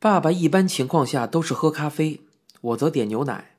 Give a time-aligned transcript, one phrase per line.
[0.00, 2.22] 爸爸一般情况下都是喝咖啡，
[2.62, 3.56] 我则点牛奶。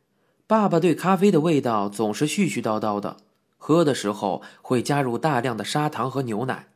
[0.47, 3.17] 爸爸对咖啡的味道总是絮絮叨叨的，
[3.59, 6.69] 喝的时候会加入大量的砂糖和牛奶，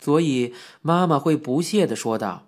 [0.00, 2.46] 所以妈妈会不屑的说道：“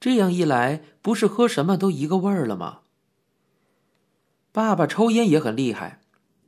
[0.00, 2.78] 这样一来，不是喝什么都一个味儿了吗？”
[4.52, 6.00] 爸爸抽烟也很厉害，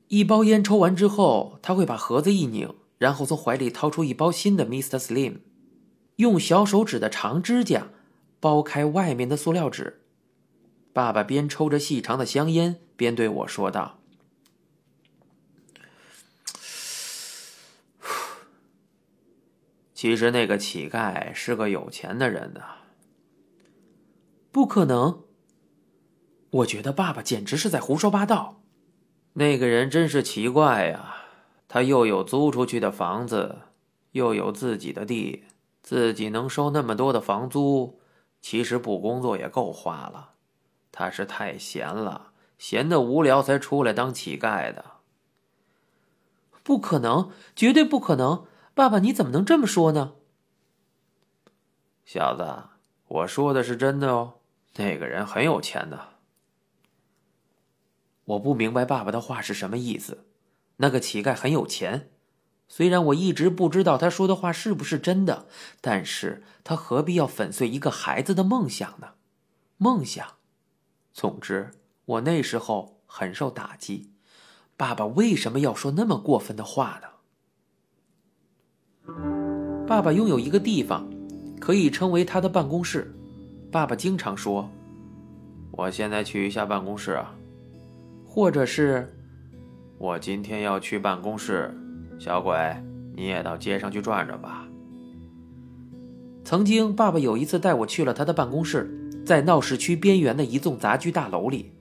[0.09, 4.99] 一包烟抽完之后，他会把盒子一拧，然后从怀里掏出一包新的 Mr.
[4.99, 5.41] Slim，
[6.17, 7.89] 用小手指的长指甲。
[8.43, 10.03] 剥开外面的塑料纸，
[10.93, 14.01] 爸爸边抽着细长的香烟，边对我说道
[19.95, 22.61] ：“其实那个乞丐是个有钱的人呢。”
[24.51, 25.23] 不可能！
[26.51, 28.65] 我觉得爸爸简直是在胡说八道。
[29.35, 31.15] 那个人真是奇怪呀，
[31.69, 33.61] 他又有租出去的房子，
[34.11, 35.45] 又有自己的地，
[35.81, 38.01] 自己能收那么多的房租。
[38.43, 40.33] 其实不工作也够花了，
[40.91, 44.85] 他是太闲了，闲得无聊才出来当乞丐的。
[46.63, 48.47] 不可能，绝对不可能！
[48.75, 50.15] 爸爸，你怎么能这么说呢？
[52.05, 52.65] 小子，
[53.07, 54.35] 我说的是真的哦，
[54.77, 56.09] 那个人很有钱的。
[58.25, 60.27] 我不明白爸爸的话是什么意思。
[60.77, 62.11] 那个乞丐很有钱。
[62.75, 65.47] 虽然我一直不知道他说的话是不是真的，
[65.83, 69.09] 但是他何必要粉碎一个孩子的梦想呢？
[69.77, 70.27] 梦想。
[71.13, 71.73] 总之，
[72.07, 74.13] 我那时候很受打击。
[74.79, 76.99] 爸爸为什么要说那么过分的话
[79.07, 79.13] 呢？
[79.87, 81.07] 爸爸拥有一个地方，
[81.61, 83.15] 可以称为他的办公室。
[83.71, 84.71] 爸爸经常说
[85.73, 87.35] ：“我现在去一下办公室啊。”
[88.25, 89.15] 或者是
[90.01, 91.79] ：“我今天要去办公室。”
[92.23, 92.55] 小鬼，
[93.17, 94.65] 你也到街上去转转吧。
[96.45, 98.89] 曾经，爸爸有一次带我去了他的办公室，
[99.27, 101.73] 在闹市区边缘的一栋杂居大楼里。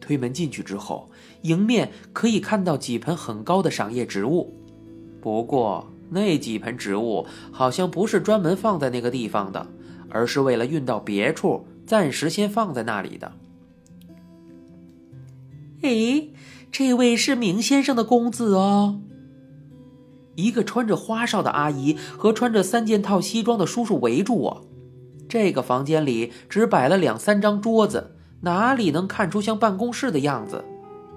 [0.00, 1.08] 推门进去之后，
[1.42, 4.52] 迎面可以看到几盆很高的赏叶植物。
[5.20, 9.68] 不过，那几盆植物好像不是专门放在那个地方的，
[10.10, 13.30] 而是为了运到别处，暂时先放在那里的。
[15.82, 16.32] 诶，
[16.72, 19.02] 这位是明先生的公子哦。
[20.38, 24.64] 一个穿着花哨的阿姨和穿着三件套西装的叔叔围住我。
[25.28, 30.64] 这个房间里只摆了两三张桌子，哪里能看出像办公室的样子？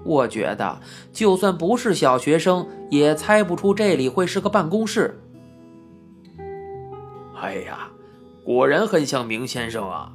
[0.04, 0.80] 我觉得，
[1.12, 5.20] 就算不是小学生，也猜不出这里会是个办公室。
[7.40, 7.92] 哎呀，
[8.44, 10.14] 果然很像明先生啊！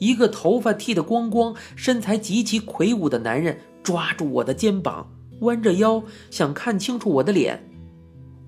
[0.00, 5.12] 一个头发剃得光光、身材极其魁梧的男人抓住我的肩膀，
[5.42, 7.67] 弯着腰想看清楚我的脸。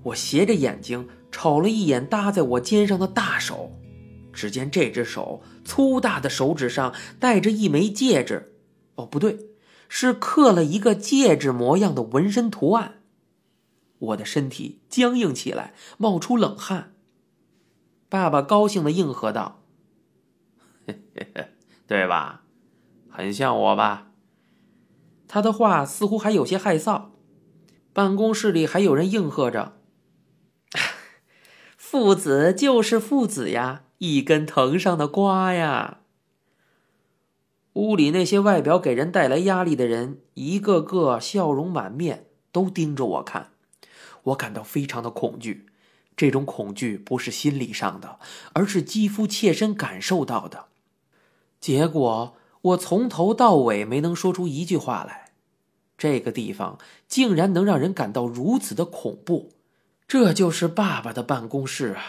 [0.03, 3.71] 我斜着眼睛瞅了一眼搭在我肩上的大手，
[4.33, 8.55] 只见这只手粗大的手指上戴着一枚戒指，
[8.95, 9.37] 哦，不对，
[9.87, 13.01] 是刻了一个戒指模样的纹身图案。
[13.99, 16.93] 我的身体僵硬起来，冒出冷汗。
[18.09, 19.63] 爸爸高兴的应和道
[21.85, 22.43] ：“对吧？
[23.09, 24.07] 很像我吧？”
[25.27, 27.11] 他的话似乎还有些害臊。
[27.93, 29.80] 办公室里还有人应和着。
[31.91, 35.97] 父子就是父子呀，一根藤上的瓜呀。
[37.73, 43.49] 屋里那些外表给人带来压力的人，一个个笑容满面，都盯着我看。
[44.23, 45.65] 我感到非常的恐惧，
[46.15, 48.19] 这种恐惧不是心理上的，
[48.53, 50.67] 而是肌肤切身感受到的。
[51.59, 55.31] 结果我从头到尾没能说出一句话来。
[55.97, 56.77] 这个地方
[57.09, 59.51] 竟然能让人感到如此的恐怖。
[60.11, 62.03] 这就是爸爸的办公室啊！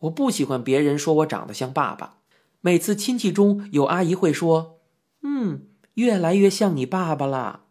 [0.00, 2.18] 我不喜欢别人说我长得像爸爸。
[2.60, 4.78] 每次亲戚中有阿姨会说
[5.24, 7.64] ：“嗯，越来越像你爸爸了。”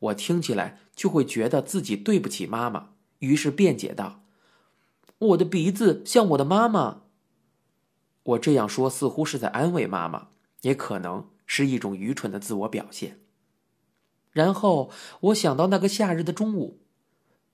[0.00, 2.90] 我听起来就会觉得自己对不起妈妈，
[3.20, 4.20] 于是辩解道
[5.32, 7.04] ：“我的鼻子像我的妈妈。”
[8.24, 10.28] 我这样说似乎是在安慰妈妈，
[10.60, 13.20] 也可能是一种愚蠢的自我表现。
[14.30, 14.90] 然后
[15.20, 16.81] 我想到那个夏日的中午。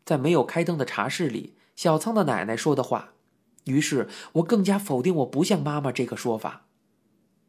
[0.08, 3.10] 在没有开灯的茶室里，小仓的奶奶说的话，
[3.64, 6.64] 于是我更加否定我不像妈妈这个说法。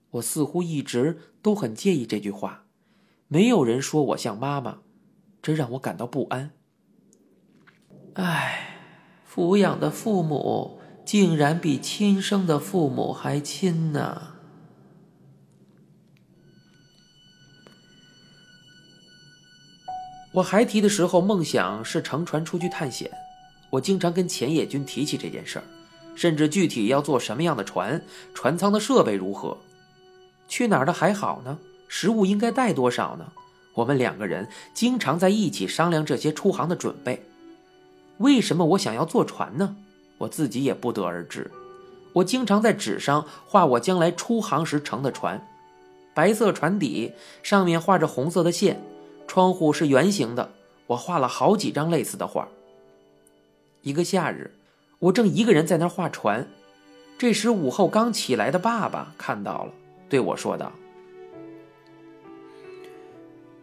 [0.09, 2.65] 我似乎一直都很介意这句话，
[3.29, 4.79] 没有人说我像妈妈，
[5.41, 6.51] 这让我感到不安。
[8.15, 8.81] 唉，
[9.25, 14.38] 抚养的父母竟然比亲生的父母还亲呢。
[20.31, 23.09] 我孩提的时候，梦想是乘船出去探险。
[23.71, 25.63] 我经常跟钱野君提起这件事儿，
[26.15, 27.99] 甚至具体要做什么样的船，
[28.33, 29.57] 船舱的设备如何，
[30.47, 31.57] 去哪儿的还好呢？
[31.87, 33.31] 食物应该带多少呢？
[33.73, 37.23] 我们两个人经常在一起商量这些出航的准备。
[38.19, 39.75] 为什么我想要坐船呢？
[40.19, 41.49] 我自己也不得而知。
[42.13, 45.43] 我经常在纸上画我将来出航时乘的船，
[46.13, 48.81] 白色船底上面画着红色的线，
[49.29, 50.49] 窗户是圆形的。
[50.87, 52.47] 我画了好几张类似的画。
[53.83, 54.55] 一个夏日，
[54.97, 56.47] 我正一个人在那儿画船，
[57.15, 59.71] 这时午后刚起来的爸爸看到了，
[60.09, 60.71] 对我说道：“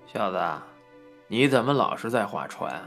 [0.07, 0.41] 小子，
[1.27, 2.81] 你怎么老是在画船，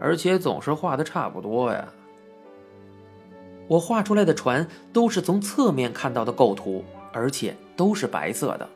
[0.00, 1.88] 而且总是画的差不多呀？”
[3.68, 8.68] 我画出来的船都是从侧面看到的构图，而且都是白色的。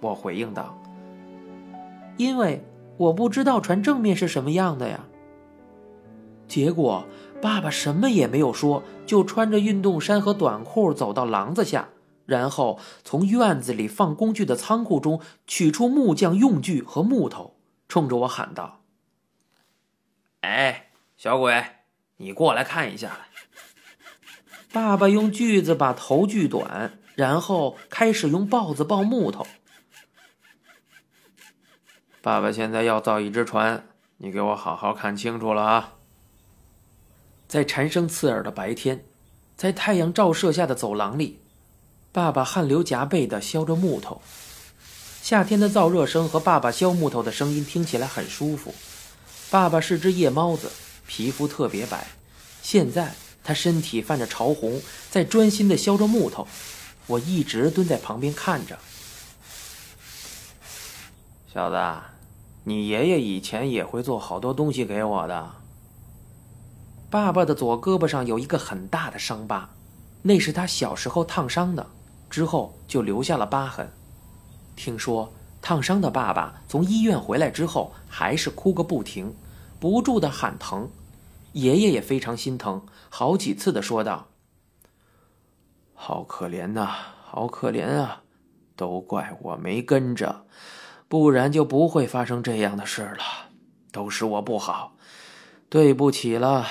[0.00, 0.78] 我回应道
[2.16, 2.64] ：“因为
[2.96, 5.06] 我不知道船正面是什么样的呀。”
[6.48, 7.04] 结果
[7.42, 11.88] 爸爸什么也没有说，就穿着运动衫和短裤走到廊子下，
[12.24, 17.56] 然后从院子里放工具的仓库中取出木匠用具和木头，
[17.88, 18.82] 冲着我喊道
[20.42, 21.64] ：“哎，小鬼，
[22.18, 23.18] 你过来看一下。”
[24.72, 29.46] 爸爸用锯子把头锯短，然后开始用刨子刨木头。
[32.26, 33.86] 爸爸现在要造一只船，
[34.16, 35.92] 你给我好好看清楚了啊！
[37.46, 39.04] 在蝉声刺耳的白天，
[39.56, 41.38] 在太阳照射下的走廊里，
[42.10, 44.20] 爸爸汗流浃背地削着木头。
[45.22, 48.74] 夏天的燥热声和爸爸削木头的声音听起来很舒服。
[49.48, 50.72] 爸爸是只夜猫子，
[51.06, 52.08] 皮肤特别白。
[52.60, 53.14] 现在。
[53.44, 56.48] 他身体泛着潮红，在专心地削着木头。
[57.06, 58.76] 我一直蹲在旁边看着。
[61.54, 61.76] 小子，
[62.68, 65.52] 你爷爷以前也会做好多东西给我的。
[67.08, 69.70] 爸爸的左胳膊上有一个很大的伤疤，
[70.22, 71.86] 那是他小时候烫伤的，
[72.28, 73.88] 之后就留下了疤痕。
[74.74, 75.32] 听说
[75.62, 79.32] 烫伤的爸爸从医院回来之后，还是哭个不停，
[79.78, 80.90] 不住地喊疼。
[81.52, 84.26] 爷爷也非常心疼，好几次的说道
[85.94, 86.90] ：“好可怜呐，
[87.24, 88.22] 好可怜啊！
[88.74, 90.44] 都怪我没跟着，
[91.08, 93.48] 不然就不会发生这样的事了。
[93.92, 94.96] 都是我不好，
[95.68, 96.66] 对不起了。”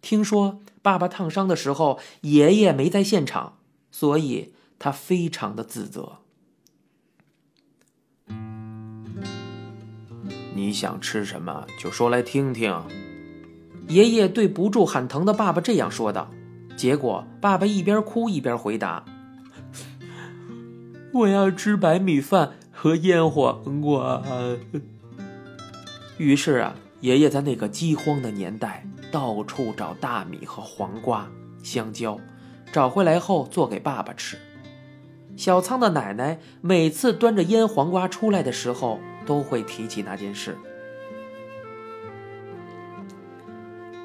[0.00, 3.58] 听说爸爸烫伤的时候，爷爷没在现场，
[3.90, 6.18] 所以他非常的自责。
[10.54, 12.82] 你想吃什么，就说来听听。
[13.88, 16.30] 爷爷对不住喊疼的爸爸这样说道。
[16.76, 19.04] 结果爸爸一边哭一边回答
[21.12, 24.22] ：“我要吃白米饭和腌黄瓜。”
[26.18, 31.28] 于是啊，爷爷在那个饥荒的年代，到处找大米和黄瓜、
[31.62, 32.18] 香蕉，
[32.72, 34.38] 找回来后做给爸爸吃。
[35.36, 38.98] 小仓的奶奶每次端着腌黄瓜出来的时候。
[39.26, 40.56] 都会提起那件事。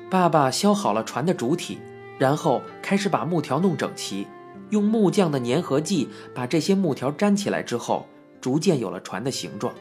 [0.09, 1.79] 爸爸削好了船的主体，
[2.19, 4.27] 然后开始把木条弄整齐，
[4.73, 8.07] 用木匠的粘合剂把这些木条粘起来之后，
[8.41, 9.71] 逐渐有了船的形状。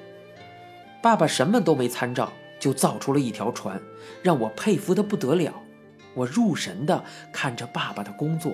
[1.03, 2.31] 爸爸什么都没参照，
[2.61, 3.81] 就造出了一条船，
[4.23, 5.55] 让我佩服的不得了。
[6.13, 8.53] 我入神的看着爸爸的工作。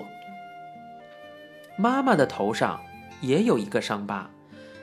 [1.77, 2.79] 妈妈的头上
[3.19, 4.29] 也有一个伤疤。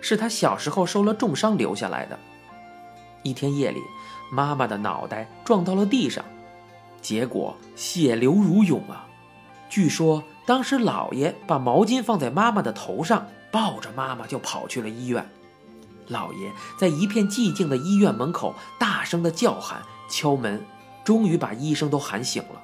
[0.03, 2.19] 是他小时候受了重伤留下来的。
[3.23, 3.81] 一天夜里，
[4.31, 6.23] 妈妈的脑袋撞到了地上，
[7.01, 9.09] 结果血流如涌啊！
[9.69, 15.29] 据说当时姥爷把毛巾放在妈妈的头上，抱着妈妈就跑去了医院。
[16.09, 20.65] 姥爷在一片寂静的医院门口大声的叫喊、敲门，
[21.05, 22.63] 终于把医生都喊醒了。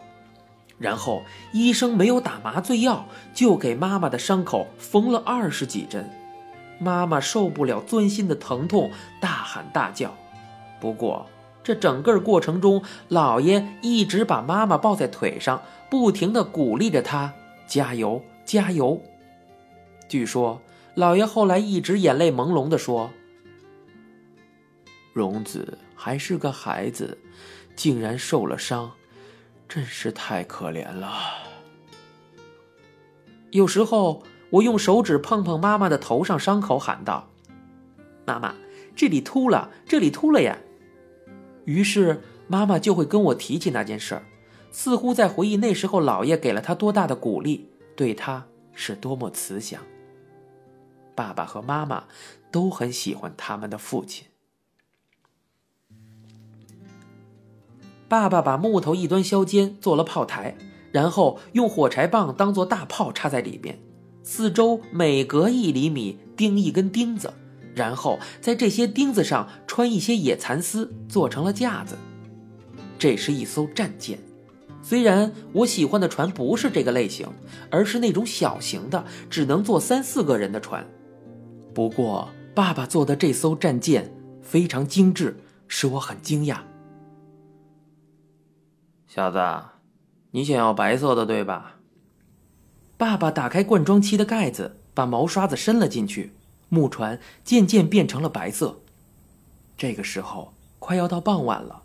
[0.79, 1.23] 然后
[1.53, 6.09] 医生没有打麻醉药，就给妈妈的伤口缝了二十几针。
[6.79, 10.15] 妈妈受不了钻心的疼痛，大喊大叫。
[10.81, 11.27] 不过，
[11.63, 17.33] 这整个过程中，姥爷一直把妈妈抱在腿上，不停的鼓励着她
[17.73, 19.01] ：“加油，加油！”
[20.07, 20.61] 据说，
[20.95, 23.11] 老爷后来一直眼泪朦胧地说
[25.15, 27.17] ：“荣子还是个孩子，
[27.75, 28.93] 竟然受了伤，
[29.67, 31.11] 真是太可怜了。”
[33.51, 34.23] 有时候。
[34.53, 37.31] 我用手指碰碰妈妈的头上伤口，喊道
[38.27, 38.55] ：“妈妈，
[38.95, 40.59] 这里秃了，这里秃了呀！”
[41.65, 44.27] 于是妈妈就会跟我提起那件事儿，
[44.73, 49.83] 似乎在回忆那时候姥爷给了他多大的鼓励对他是多么慈祥。
[51.15, 52.05] 爸爸和妈妈
[52.51, 54.27] 都很喜欢他们的父亲。
[58.09, 60.57] 爸爸把木头一端削尖做了炮台
[60.91, 63.79] 然后用火柴棒当做大炮插在里面
[64.23, 67.33] 四周每隔一厘米钉一根钉子
[67.75, 71.97] 然后在这些钉子上穿一些野蚕丝做成了架子。
[72.99, 74.32] 这是一艘战舰。
[74.83, 77.29] 虽然我喜欢的船不是这个类型，
[77.71, 80.87] 而是那种小型的，只能坐三四个人的船。
[81.73, 84.13] 不过，爸爸做的这艘战舰
[84.43, 86.59] 非常精致，使我很惊讶。
[89.07, 89.39] 小子，
[90.33, 91.77] 你想要白色的对吧？
[92.97, 96.33] 爸爸打开灌装漆的盖子，把毛刷子伸了进去，
[96.69, 98.81] 木船渐渐变成了白色。
[99.77, 101.82] 这个时候，快要到傍晚了。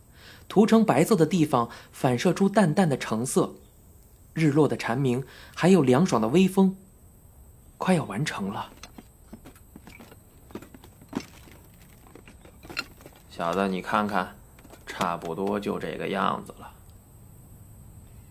[0.50, 3.56] 涂成白色的地方反射出淡淡的橙色，
[4.34, 5.24] 日落的蝉鸣，
[5.54, 6.76] 还有凉爽的微风，
[7.78, 8.72] 快要完成了。
[13.30, 14.36] 小子，你看看，
[14.86, 16.72] 差不多就这个样子了。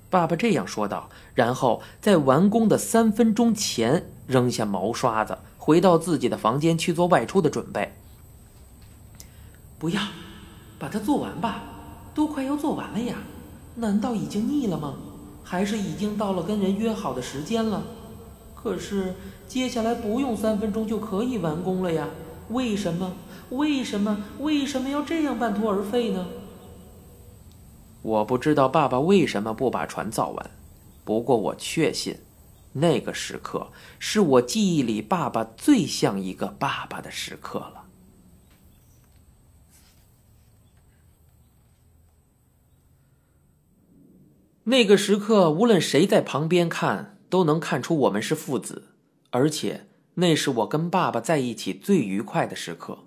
[0.09, 7.93] 爸爸这样说道，然后在完工的三分钟前扔下毛刷子，回到自己的房间去做外出的准备。
[9.79, 10.01] 不要，
[10.79, 11.76] 把它做完吧。
[12.17, 13.17] 都快要做完了呀，
[13.75, 14.95] 难道已经腻了吗？
[15.45, 17.83] 还是已经到了跟人约好的时间了？
[18.55, 19.15] 可是
[19.47, 22.09] 接下来不用三分钟就可以完工了呀？
[22.49, 23.13] 为什么？
[23.51, 24.25] 为什么？
[24.41, 26.27] 为什么要这样半途而废呢？
[28.01, 30.51] 我不知道爸爸为什么不把船造完，
[31.05, 32.17] 不过我确信，
[32.73, 33.67] 那个时刻
[33.99, 37.83] 是我记忆里爸爸最像一个爸爸的时刻了。
[44.69, 48.89] 那个时刻，无论谁在旁边看，都能看出我们是父子，
[49.31, 53.05] 而且那是我跟爸爸在一起最愉快的时刻。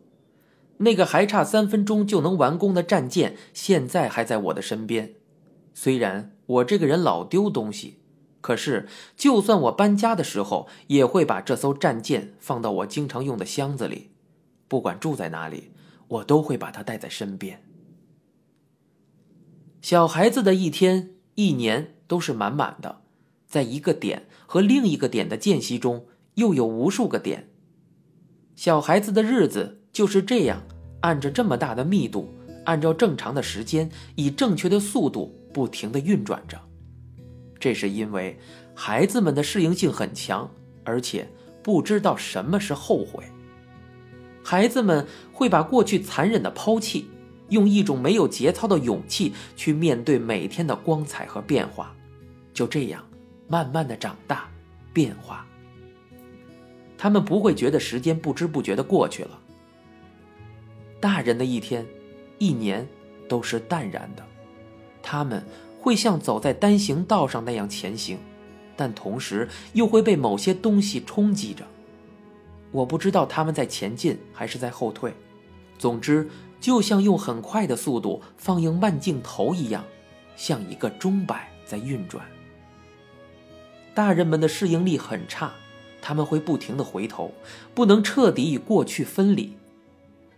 [0.78, 5.16] 那个还差三分钟就能完工的战舰，现在还在我的身边。
[5.74, 8.00] 虽然我这个人老丢东西，
[8.40, 8.88] 可是
[9.18, 14.12] 就算我搬家的时候，也会把这艘战舰放到我经常用的箱子里。
[14.70, 15.72] 不管住在哪里，
[16.08, 17.62] 我都会把它带在身边。
[19.82, 21.19] 小孩子的一天。
[21.40, 23.00] 一年都是满满的，
[23.48, 27.48] 在一个点和另一个点的间隙中，又有无数个点。
[28.58, 30.62] 小孩子的日子就是这样，
[31.00, 32.28] 按着这么大的密度，
[32.66, 36.60] 按照正常的时间，以正确的速度不停地运转着。
[37.58, 38.38] 这是因为
[38.76, 40.52] 孩子们的适应性很强，
[40.84, 41.26] 而且
[41.64, 43.24] 不知道什么是后悔。
[44.44, 47.10] 孩子们会把过去残忍的抛弃。
[47.50, 51.96] 用一种没有节操的勇气去面对每天的光彩和变化，
[52.54, 53.04] 就这样
[53.48, 54.50] 慢慢的长大、
[54.94, 55.46] 变化。
[56.98, 59.40] 他们不会觉得时间不知不觉的过去了。
[61.00, 61.86] 大人的一天、
[62.38, 62.88] 一年
[63.28, 64.24] 都是淡然的，
[65.02, 65.44] 他们
[65.80, 68.18] 会像走在单行道上那样前行，
[68.76, 71.66] 但同时又会被某些东西冲击着。
[72.72, 75.14] 我不知道他们在前进还是在后退，
[75.78, 76.30] 总之。
[76.60, 79.84] 就像用很快的速度放映慢镜头一样，
[80.36, 82.26] 像一个钟摆在运转。
[83.94, 85.52] 大人们的适应力很差，
[86.02, 87.34] 他们会不停的回头，
[87.74, 89.54] 不能彻底与过去分离。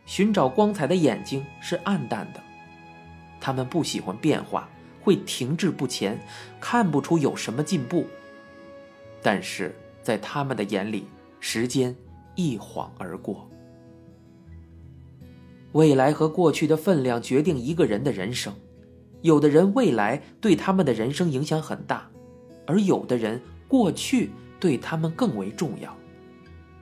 [0.06, 2.42] 寻找光彩的眼睛是暗淡的，
[3.40, 4.68] 他们不喜欢变化，
[5.02, 6.20] 会停滞不前，
[6.60, 8.08] 看不出有什么进步。
[9.22, 11.06] 但是在他们的眼里，
[11.40, 11.96] 时间
[12.36, 13.48] 一晃而过。
[15.74, 18.54] 未来和过去的分量决定一个人的人生，
[19.22, 22.10] 有的人未来对他们的人生影响很大，
[22.68, 25.96] 而有的人过去对他们更为重要。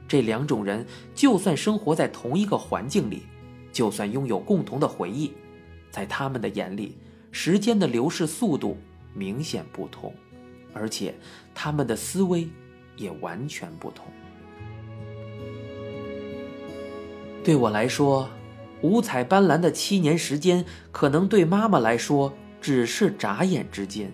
[0.08, 3.22] 这两种人就算生活在同一个环境里，
[3.72, 5.34] 就算拥有共同的回忆，
[5.92, 6.98] 在他们的眼里，
[7.30, 8.76] 时间的流逝速度
[9.14, 10.12] 明显不同，
[10.74, 11.14] 而且
[11.54, 12.50] 他们的思维
[12.98, 14.06] 也完全不同。
[17.44, 18.28] 对我来说。
[18.82, 24.12] 五彩斑斓的七年时间，可能对妈妈来说只是眨眼之间。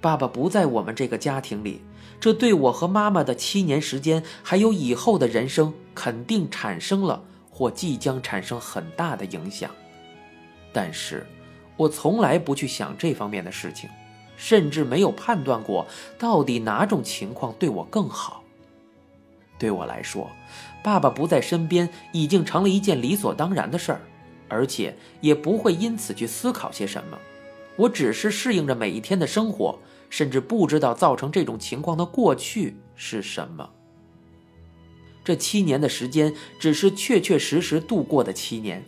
[0.00, 1.82] 爸爸不在我们这个家庭里，
[2.18, 9.70] 这对我和妈妈的七年时间，还有以后的人生，肯定产生了或即将产生很大的影响。
[10.72, 11.26] 但是，
[11.76, 13.90] 我从来不去想这方面的事情，
[14.36, 15.86] 甚至没有判断过
[16.18, 18.42] 到底哪种情况对我更好。
[19.58, 20.30] 对我来说。
[20.82, 24.00] 爸爸不在身边，已经成了一件理所当然的事儿，
[24.48, 27.18] 而且也不会因此去思考些什么。
[27.76, 29.78] 我只是适应着每一天的生活，
[30.10, 33.70] 甚至不知道造成这种情况的过去是什么。
[35.24, 38.82] 这七年的时间，只是确确实实度过的七年。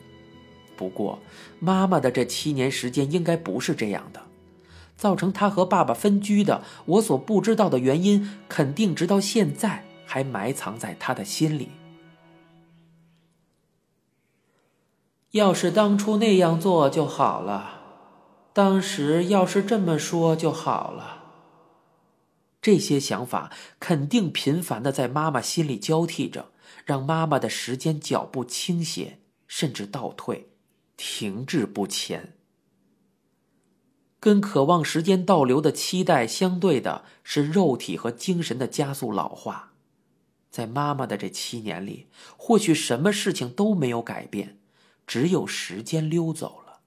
[0.74, 1.18] 不过，
[1.58, 4.22] 妈妈的这七年时间应该不是这样的。
[4.96, 11.68] 造成她和爸爸分居的，我所不知道的原因，肯定直到现在还埋藏在她的心里。
[15.32, 17.82] 要是当初那样做就好了，
[18.52, 21.18] 当时要是这么说就好了。
[22.60, 26.50] 这些想法肯定频繁的在妈妈心里交替着，
[26.84, 30.50] 让妈妈的时间脚步倾斜，甚至倒退，
[30.96, 32.34] 停滞不前。
[34.18, 39.72] 跟渴望时间倒流的期待相对的是肉体和精神的加速老化。
[40.50, 44.59] 在妈妈的这七年里，或许什么事情都没有改变。
[45.10, 46.78] 只有时间溜走了。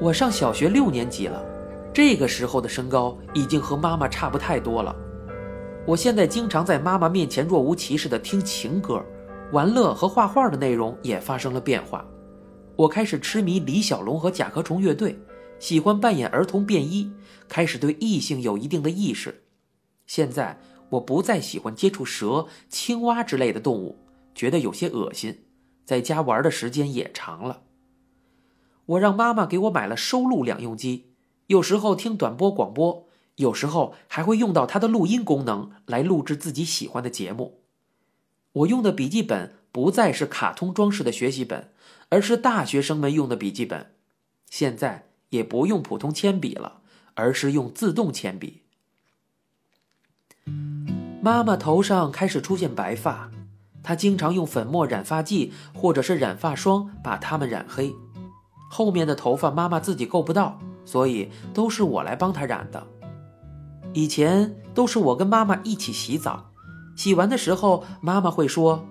[0.00, 1.40] 我上小学六年级了，
[1.94, 4.92] 这个时候的身高已经和妈妈差不太多了。
[5.86, 9.00] 我现在经常在妈妈面前若无其事的听情歌，
[9.52, 12.04] 玩乐和画画的内容也发生了变化。
[12.74, 15.16] 我开始痴迷李小龙和甲壳虫乐队，
[15.60, 17.12] 喜欢扮演儿童便衣，
[17.48, 19.44] 开始对异性有一定的意识。
[20.08, 20.60] 现在。
[20.90, 23.98] 我不再喜欢接触蛇、青蛙之类的动物，
[24.34, 25.44] 觉得有些恶心。
[25.84, 27.62] 在家玩的时间也长了。
[28.86, 31.12] 我让妈妈给我买了收录两用机，
[31.46, 37.60] 有时候听短波广播，有时候还会用到它的录音功能来录制自己喜欢的节目。
[38.52, 41.72] 我用的笔记本不再是卡通装饰的学习本，
[42.08, 43.94] 而是大学生们用的笔记本。
[44.48, 46.80] 现在也不用普通铅笔了，
[47.14, 48.59] 而是用自动铅笔。
[51.22, 53.30] 妈妈头上开始出现白发，
[53.82, 57.94] 她经常用粉末染发剂或者是染发霜把它们染黑。
[58.70, 62.86] 后面的头发妈妈自己够不到，所以都是我来帮她染的。
[63.92, 66.50] 以前都是我跟妈妈一起洗澡，
[66.96, 68.86] 洗完的时候妈妈会说：“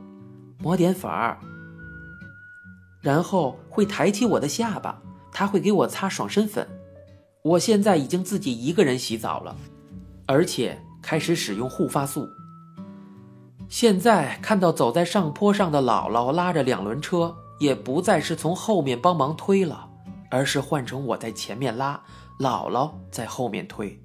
[0.62, 1.40] 抹点粉儿。”
[3.02, 5.02] 然后会抬起我的下巴，
[5.32, 6.68] 她会给我擦爽身粉。
[7.42, 9.56] 我现在已经自己一个人洗澡了，
[10.28, 10.80] 而且。
[11.02, 12.28] 开始使用护发素。
[13.68, 19.88] 现在看到走在上坡上的姥姥拉着两轮车，也不再是从后面帮忙推了，
[20.32, 22.02] 而是换成我在前面拉，
[22.40, 24.00] 姥姥在后面推。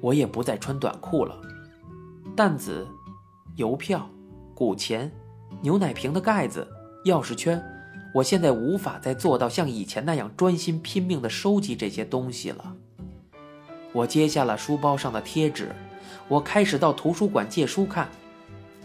[0.00, 1.34] 我也不再穿短裤了。
[2.36, 2.86] 担子、
[3.56, 4.08] 邮票、
[4.54, 5.10] 古钱、
[5.62, 6.66] 牛奶瓶的盖子、
[7.06, 7.62] 钥匙圈，
[8.14, 12.76] 我现在无法再做到像以前那样专心拼命地收集这些东西了。
[13.92, 15.74] 我揭下了书包上的贴纸，
[16.28, 18.08] 我开始到图书馆借书看。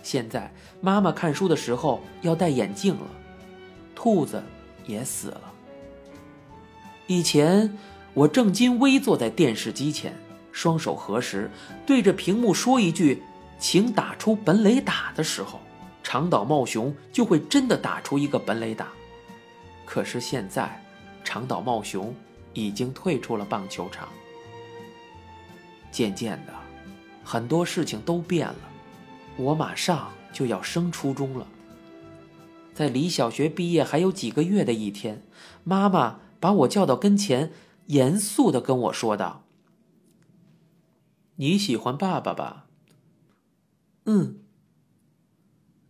[0.01, 3.07] 现在妈妈看书的时候要戴眼镜了，
[3.95, 4.41] 兔子
[4.85, 5.41] 也死了。
[7.07, 7.75] 以前
[8.13, 10.13] 我正襟危坐在电视机前，
[10.51, 11.49] 双手合十，
[11.85, 13.21] 对着屏幕说一句
[13.59, 15.59] “请打出本垒打”的时候，
[16.03, 18.87] 长岛茂雄就会真的打出一个本垒打。
[19.85, 20.83] 可是现在，
[21.23, 22.13] 长岛茂雄
[22.53, 24.07] 已经退出了棒球场。
[25.95, 26.51] 渐渐的，
[27.23, 28.55] 很多事情都变了。
[29.37, 31.47] 我马上就要升初中了，
[32.73, 35.23] 在离小学毕业还有几个月的一天，
[35.63, 37.53] 妈妈把我叫到跟前，
[37.85, 39.45] 严肃的跟我说道
[41.37, 42.67] ：“你喜欢爸爸吧
[44.03, 44.41] ？”“嗯。”“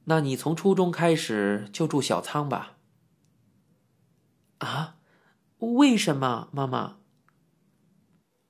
[0.06, 2.78] 那你从初中开始就住小仓吧
[4.60, 4.98] ？”“啊？
[5.58, 6.98] 为什么，妈妈？”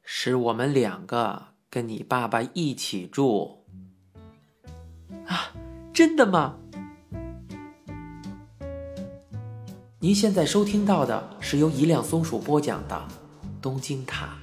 [0.07, 3.65] 是我们两个跟你爸爸一起住
[5.25, 5.51] 啊？
[5.91, 6.57] 真的吗？
[9.99, 12.95] 您现在收听到的是由一辆松鼠播讲的
[13.61, 14.37] 《东京塔》。